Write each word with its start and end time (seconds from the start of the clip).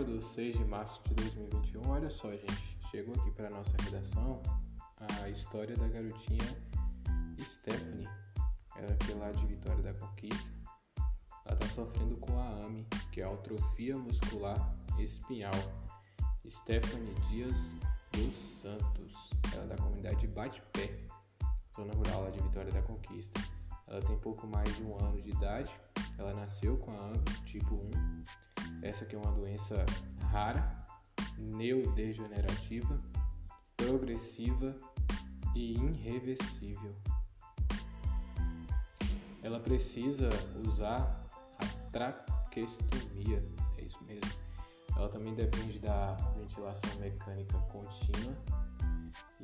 sábado, 0.00 0.22
6 0.22 0.56
de 0.56 0.64
março 0.64 1.00
de 1.08 1.14
2021, 1.14 1.90
olha 1.90 2.10
só, 2.10 2.30
gente, 2.30 2.78
chegou 2.90 3.14
aqui 3.16 3.30
para 3.32 3.50
nossa 3.50 3.70
redação 3.82 4.40
a 5.22 5.28
história 5.28 5.76
da 5.76 5.86
garotinha 5.88 6.56
Stephanie, 7.38 8.08
ela 8.76 8.96
é 9.10 9.14
lá 9.14 9.30
de 9.30 9.46
Vitória 9.46 9.82
da 9.82 9.92
Conquista. 9.92 10.50
Ela 11.44 11.54
está 11.54 11.66
sofrendo 11.74 12.16
com 12.16 12.38
a 12.38 12.64
AMI, 12.64 12.86
que 13.12 13.20
é 13.20 13.24
a 13.24 13.32
atrofia 13.32 13.96
muscular 13.98 14.72
espinhal. 14.98 15.52
Stephanie 16.48 17.14
Dias 17.28 17.56
dos 18.12 18.34
Santos, 18.62 19.30
ela 19.52 19.64
é 19.64 19.66
da 19.66 19.76
comunidade 19.76 20.26
Bate-Pé, 20.28 20.98
zona 21.76 21.92
rural 21.94 22.22
lá 22.24 22.30
de 22.30 22.40
Vitória 22.40 22.72
da 22.72 22.80
Conquista. 22.82 23.38
Ela 23.86 24.00
tem 24.00 24.18
pouco 24.20 24.46
mais 24.46 24.74
de 24.76 24.82
um 24.82 24.98
ano 24.98 25.20
de 25.20 25.28
idade, 25.28 25.70
ela 26.16 26.32
nasceu 26.32 26.78
com 26.78 26.90
a 26.90 27.06
AMI 27.08 27.24
tipo 27.44 27.74
1 27.74 28.49
essa 28.82 29.04
que 29.04 29.14
é 29.14 29.18
uma 29.18 29.32
doença 29.32 29.84
rara, 30.30 30.84
neurodegenerativa, 31.38 32.98
progressiva 33.76 34.76
e 35.54 35.74
irreversível. 35.74 36.94
Ela 39.42 39.60
precisa 39.60 40.28
usar 40.66 41.26
a 41.58 41.66
traqueostomia, 41.90 43.42
é 43.78 43.82
isso 43.82 44.02
mesmo. 44.04 44.30
Ela 44.96 45.08
também 45.08 45.34
depende 45.34 45.78
da 45.78 46.14
ventilação 46.36 47.00
mecânica 47.00 47.58
contínua 47.72 48.36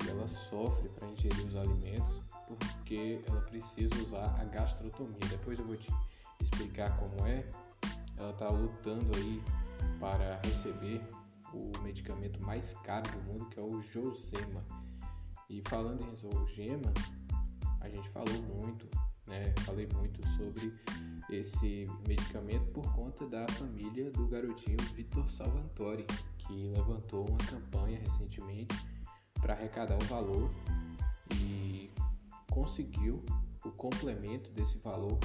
e 0.04 0.08
ela 0.10 0.28
sofre 0.28 0.88
para 0.90 1.08
ingerir 1.08 1.46
os 1.46 1.56
alimentos 1.56 2.22
porque 2.46 3.22
ela 3.26 3.40
precisa 3.40 3.94
usar 4.02 4.34
a 4.38 4.44
gastrotomia. 4.44 5.28
Depois 5.28 5.58
eu 5.58 5.64
vou 5.64 5.76
te 5.76 5.88
explicar 6.40 6.96
como 6.98 7.26
é 7.26 7.44
ela 8.16 8.30
está 8.30 8.48
lutando 8.48 9.16
aí 9.16 9.42
para 10.00 10.40
receber 10.44 11.02
o 11.52 11.70
medicamento 11.82 12.44
mais 12.44 12.72
caro 12.84 13.10
do 13.10 13.22
mundo, 13.22 13.46
que 13.46 13.58
é 13.58 13.62
o 13.62 13.80
Josema. 13.80 14.64
E 15.48 15.62
falando 15.68 16.04
em 16.04 16.14
Zolgema, 16.14 16.92
a 17.80 17.88
gente 17.88 18.08
falou 18.10 18.42
muito, 18.42 18.88
né? 19.28 19.54
Falei 19.60 19.88
muito 19.94 20.26
sobre 20.36 20.72
esse 21.30 21.86
medicamento 22.06 22.72
por 22.72 22.92
conta 22.94 23.26
da 23.26 23.46
família 23.48 24.10
do 24.10 24.26
garotinho 24.26 24.76
Vitor 24.94 25.30
Salvatore, 25.30 26.04
que 26.38 26.68
levantou 26.68 27.28
uma 27.28 27.38
campanha 27.38 27.98
recentemente 27.98 28.74
para 29.40 29.54
arrecadar 29.54 29.96
o 29.96 30.04
valor 30.06 30.50
e 31.34 31.90
conseguiu 32.50 33.24
o 33.64 33.70
complemento 33.72 34.50
desse 34.50 34.78
valor 34.78 35.18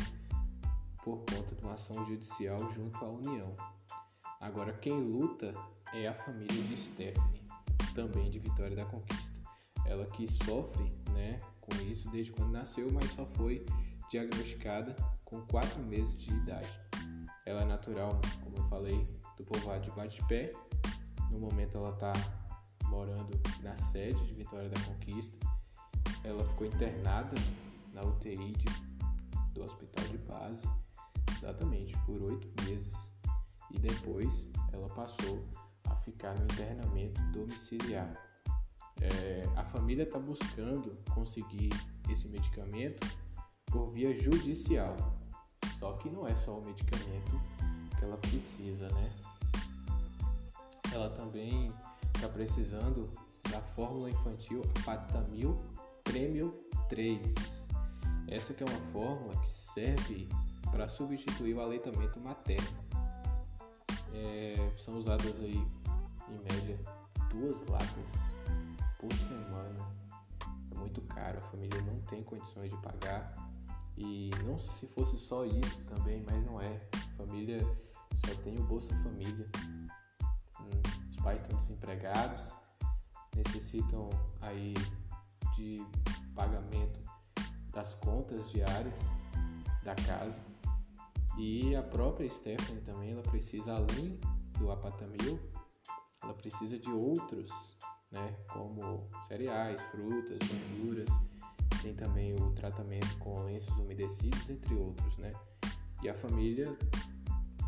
por 1.03 1.17
conta 1.25 1.55
de 1.55 1.63
uma 1.63 1.73
ação 1.73 2.05
judicial 2.05 2.57
junto 2.73 3.03
à 3.03 3.09
União. 3.09 3.55
Agora, 4.39 4.73
quem 4.73 4.99
luta 4.99 5.53
é 5.93 6.07
a 6.07 6.13
família 6.13 6.63
de 6.63 6.77
Stephanie, 6.77 7.41
também 7.93 8.29
de 8.29 8.39
Vitória 8.39 8.75
da 8.75 8.85
Conquista. 8.85 9.31
Ela 9.85 10.05
que 10.05 10.27
sofre 10.31 10.91
né, 11.11 11.39
com 11.59 11.75
isso 11.83 12.09
desde 12.09 12.31
quando 12.31 12.51
nasceu, 12.51 12.87
mas 12.91 13.11
só 13.11 13.25
foi 13.35 13.65
diagnosticada 14.09 14.95
com 15.25 15.41
4 15.47 15.81
meses 15.83 16.17
de 16.17 16.31
idade. 16.31 16.71
Ela 17.45 17.61
é 17.61 17.65
natural, 17.65 18.19
como 18.43 18.57
eu 18.57 18.63
falei, 18.69 19.07
do 19.37 19.43
povoado 19.43 19.83
de 19.83 19.91
Bate-Pé. 19.91 20.51
No 21.31 21.39
momento 21.39 21.77
ela 21.77 21.91
está 21.91 22.13
morando 22.87 23.39
na 23.63 23.75
sede 23.75 24.23
de 24.27 24.33
Vitória 24.33 24.69
da 24.69 24.79
Conquista. 24.81 25.35
Ela 26.23 26.43
ficou 26.49 26.67
internada 26.67 27.35
na 27.93 28.01
UTI 28.01 28.51
de, 28.51 28.65
do 29.53 29.63
Hospital 29.63 30.05
de 30.07 30.17
Base 30.19 30.67
exatamente 31.41 31.97
por 32.05 32.21
oito 32.21 32.49
meses 32.63 32.93
e 33.71 33.79
depois 33.79 34.49
ela 34.71 34.87
passou 34.87 35.43
a 35.85 35.95
ficar 35.97 36.35
no 36.35 36.43
internamento 36.43 37.19
domiciliar. 37.31 38.13
É, 39.01 39.43
a 39.55 39.63
família 39.63 40.03
está 40.03 40.19
buscando 40.19 40.95
conseguir 41.09 41.69
esse 42.09 42.27
medicamento 42.27 43.07
por 43.65 43.91
via 43.91 44.15
judicial, 44.21 44.95
só 45.79 45.93
que 45.93 46.09
não 46.09 46.27
é 46.27 46.35
só 46.35 46.59
o 46.59 46.65
medicamento 46.65 47.41
que 47.97 48.05
ela 48.05 48.17
precisa, 48.17 48.87
né? 48.89 49.11
Ela 50.93 51.09
também 51.11 51.73
está 52.15 52.27
precisando 52.27 53.09
da 53.49 53.59
fórmula 53.59 54.09
infantil 54.09 54.61
Apatamil 54.81 55.59
Premium 56.03 56.53
3. 56.89 57.33
Essa 58.27 58.53
que 58.53 58.63
é 58.63 58.65
uma 58.65 58.91
fórmula 58.91 59.35
que 59.41 59.51
serve 59.51 60.29
para 60.71 60.87
substituir 60.87 61.53
o 61.53 61.61
aleitamento 61.61 62.19
materno. 62.19 62.67
É, 64.13 64.73
são 64.77 64.97
usadas 64.97 65.39
aí, 65.39 65.57
em 66.29 66.53
média, 66.53 66.79
duas 67.29 67.61
latas 67.67 68.11
por 68.97 69.13
semana. 69.13 69.85
É 70.71 70.79
muito 70.79 71.01
caro, 71.01 71.37
a 71.37 71.41
família 71.41 71.81
não 71.81 71.99
tem 72.03 72.23
condições 72.23 72.71
de 72.71 72.77
pagar. 72.77 73.33
E 73.97 74.31
não 74.45 74.57
se 74.57 74.87
fosse 74.87 75.17
só 75.19 75.45
isso 75.45 75.83
também, 75.83 76.23
mas 76.25 76.43
não 76.45 76.59
é. 76.59 76.79
A 76.93 77.17
família 77.17 77.59
só 78.25 78.33
tem 78.41 78.57
o 78.57 78.63
Bolsa 78.63 78.89
Família. 79.03 79.47
Hum, 80.59 80.81
os 81.09 81.17
pais 81.17 81.41
estão 81.41 81.59
desempregados, 81.59 82.47
necessitam 83.35 84.09
aí 84.39 84.73
de 85.55 85.85
pagamento 86.33 86.99
das 87.71 87.93
contas 87.95 88.49
diárias 88.49 88.99
da 89.83 89.95
casa 89.95 90.41
e 91.41 91.75
a 91.75 91.81
própria 91.81 92.29
Stephanie 92.29 92.83
também, 92.83 93.13
ela 93.13 93.23
precisa, 93.23 93.73
além 93.73 94.19
do 94.59 94.69
apatamil, 94.69 95.39
ela 96.21 96.35
precisa 96.35 96.77
de 96.77 96.91
outros, 96.91 97.49
né, 98.11 98.37
como 98.53 99.09
cereais, 99.27 99.81
frutas, 99.89 100.37
verduras, 100.47 101.09
tem 101.81 101.95
também 101.95 102.35
o 102.35 102.51
tratamento 102.51 103.17
com 103.17 103.43
lenços 103.45 103.75
umedecidos, 103.75 104.47
entre 104.51 104.75
outros, 104.75 105.17
né. 105.17 105.31
E 106.03 106.09
a 106.09 106.13
família 106.13 106.77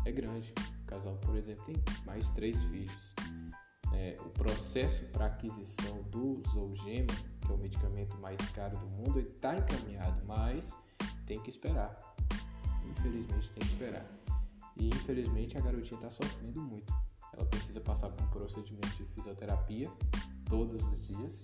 é 0.04 0.12
grande, 0.12 0.54
o 0.84 0.86
casal, 0.86 1.16
por 1.16 1.34
exemplo, 1.34 1.64
tem 1.64 1.74
mais 2.06 2.30
três 2.30 2.56
filhos. 2.66 3.14
É, 3.92 4.16
o 4.20 4.30
processo 4.30 5.04
para 5.06 5.26
aquisição 5.26 6.00
do 6.04 6.40
Zolgema, 6.52 7.12
que 7.40 7.50
é 7.50 7.54
o 7.54 7.58
medicamento 7.58 8.16
mais 8.18 8.40
caro 8.52 8.78
do 8.78 8.86
mundo, 8.86 9.18
está 9.18 9.56
encaminhado, 9.56 10.24
mas 10.28 10.76
tem 11.26 11.42
que 11.42 11.50
esperar 11.50 12.14
infelizmente 12.88 13.50
tem 13.52 13.66
que 13.66 13.72
esperar. 13.72 14.06
E 14.76 14.88
infelizmente 14.88 15.56
a 15.56 15.60
garotinha 15.60 16.00
está 16.00 16.10
sofrendo 16.10 16.60
muito. 16.60 16.92
Ela 17.32 17.44
precisa 17.46 17.80
passar 17.80 18.08
por 18.10 18.24
um 18.24 18.30
procedimento 18.30 18.88
de 18.96 19.04
fisioterapia 19.06 19.90
todos 20.46 20.82
os 20.82 21.00
dias, 21.02 21.40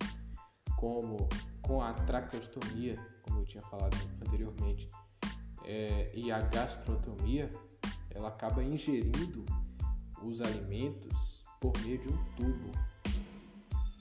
como 0.77 1.27
com 1.61 1.81
a 1.81 1.93
traqueostomia, 1.93 2.97
como 3.23 3.39
eu 3.39 3.45
tinha 3.45 3.61
falado 3.63 3.95
anteriormente, 4.21 4.89
é, 5.63 6.11
e 6.13 6.31
a 6.31 6.39
gastrotomia, 6.39 7.51
ela 8.09 8.29
acaba 8.29 8.63
ingerindo 8.63 9.45
os 10.23 10.41
alimentos 10.41 11.43
por 11.59 11.73
meio 11.81 11.99
de 11.99 12.07
um 12.07 12.23
tubo. 12.35 12.71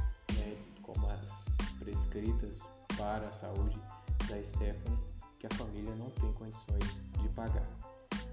como 0.84 1.10
as 1.10 1.46
prescritas 1.80 2.62
para 2.98 3.28
a 3.28 3.32
saúde 3.32 3.80
da 4.28 4.42
Stephanie, 4.44 5.00
que 5.40 5.48
a 5.48 5.50
família 5.56 5.96
não 5.96 6.10
tem 6.12 6.32
condições 6.34 7.02
de 7.20 7.28
pagar. 7.30 7.68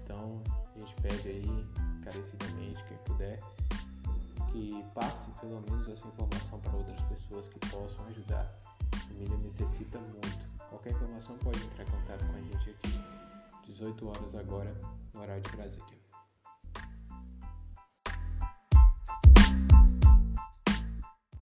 Então, 0.03 0.41
a 0.75 0.79
gente 0.79 0.95
pede 1.01 1.27
aí, 1.27 1.65
encarecidamente, 1.99 2.83
quem 2.85 2.97
puder, 2.99 3.39
que 4.51 4.85
passe 4.93 5.31
pelo 5.39 5.61
menos 5.61 5.87
essa 5.87 6.07
informação 6.07 6.59
para 6.59 6.75
outras 6.75 7.01
pessoas 7.01 7.47
que 7.47 7.59
possam 7.69 8.05
ajudar. 8.07 8.53
A 8.93 8.97
família 8.97 9.37
necessita 9.37 9.99
muito. 9.99 10.51
Qualquer 10.69 10.91
informação 10.91 11.37
pode 11.39 11.59
entrar 11.63 11.83
em 11.83 11.91
contato 11.91 12.25
com 12.27 12.37
a 12.37 12.41
gente 12.41 12.69
aqui. 12.69 12.99
18 13.65 14.07
horas 14.07 14.35
agora, 14.35 14.73
no 15.13 15.21
horário 15.21 15.41
de 15.41 15.51
Brasília. 15.51 16.00